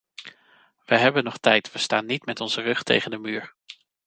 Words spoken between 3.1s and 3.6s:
de muur.